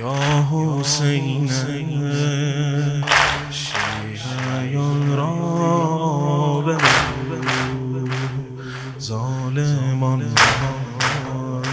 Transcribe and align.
یا 0.00 0.16
حسین 0.50 1.50
شیعیان 3.50 5.16
را 5.16 5.34
ببرو. 6.66 8.08
ظالمان 9.00 10.20
را 10.20 11.72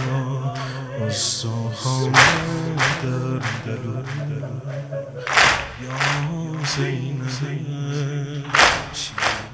استخوان 1.06 2.12
در 3.02 3.38
دلو. 3.66 3.96
یا 5.82 5.98
حسین 6.62 7.18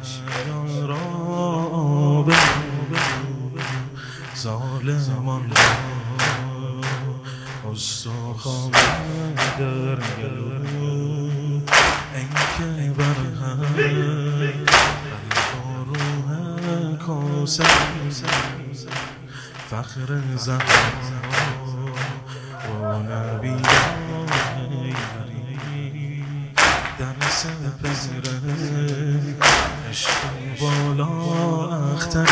شیعیان 0.02 0.88
را 0.88 2.22
ببرو. 2.22 2.98
ظالمان 4.36 5.42
را 5.50 6.03
استخوان 7.74 8.70
در 9.58 9.98
گلو 10.22 11.28
ای 12.14 12.26
که 12.58 12.92
بر 12.92 13.18
هم 13.40 13.60
روح 15.86 16.36
فخر 19.70 20.20
زهرا 20.36 20.64
و 22.80 22.98
نبی 22.98 23.56
در 26.98 27.28
سپر 27.30 27.88
عشق 29.90 30.10
بالا 30.60 31.12
اختر 31.94 32.28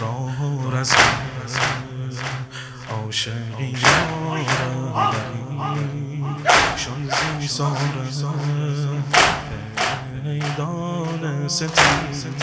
راه 0.00 0.42
و 0.42 0.76
رزم 0.76 1.21
عاشقی 3.12 3.76
شان 6.76 7.10
زی 7.40 7.48
ساره 7.48 7.78
میدان 10.24 11.48
ستیم 11.48 12.34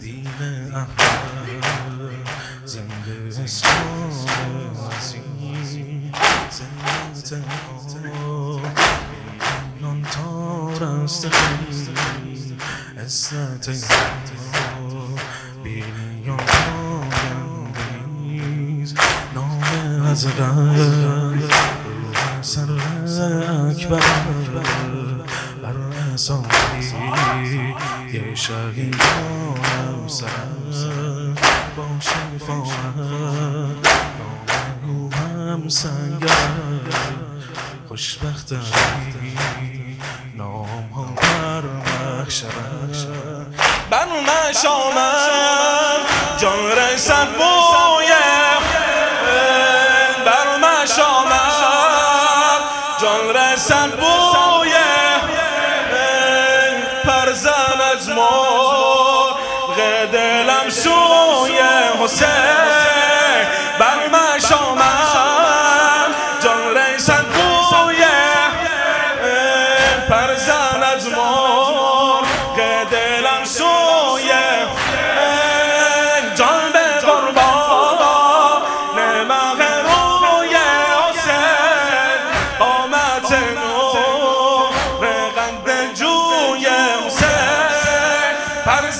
دین 0.00 0.26
احمد 0.74 0.88
زنده 2.64 3.42
اسلام 3.44 4.10
زنده 7.24 7.44
ایران 9.80 10.02
تار 10.02 10.84
است 10.84 11.28
خیلی 11.28 12.56
عزت 12.98 13.70
حضرت 20.10 21.52
سر 22.42 22.68
اکبر 23.70 24.00
بر 25.62 25.74
اساسی 26.14 26.96
یه 28.12 28.34
شهیدانم 28.34 30.08
سر 30.08 30.28
با 31.76 31.86
شفاعت 32.00 32.70
نامه 34.18 35.16
هم 35.16 35.68
سنگر. 35.68 36.28
خوشبخت 37.88 38.52
نام 40.36 40.88
ها 40.94 41.04
بر 41.16 41.62
محشر 41.62 42.46
بر 43.90 44.06
مشامم 44.50 45.59
رسد 53.70 53.90
بوی 53.96 54.74
پرزن 57.04 57.80
از 57.92 58.08
مرغ 58.08 59.76
دلم 60.12 60.68
سوی 60.70 61.58
حسین. 62.02 62.28
بر 63.78 64.08
مشامم 64.08 64.80
جان 66.42 66.76
رسد 66.76 67.24
بوی 67.24 68.04
پرزن 70.08 70.82
از 70.96 71.08
مرغ 71.08 72.56
دلم 72.90 73.44
سوی 73.44 74.30
جان 76.34 76.72
به 76.72 77.06
قربان 77.06 78.62
نمغ 78.96 79.60
روی 79.62 80.56
حسین. 81.08 82.20
قامت 82.58 83.32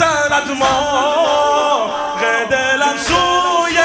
پرزند 0.01 0.51
ما. 0.59 1.91
دلم 2.51 2.97
سوی 2.97 3.79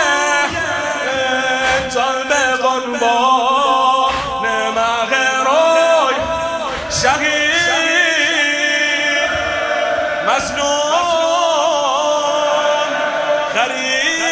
جان 1.96 2.28
به 2.30 2.44
قربان 2.64 4.14
نمغ 4.44 5.14
روی 5.46 6.16
شهید. 7.02 7.56
مظلوم 10.28 11.08
خرید. 13.54 14.25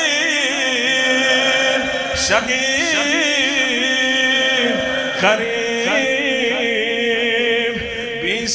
شهید 2.28 2.96
خرید. 5.22 5.84
بی 8.22 8.48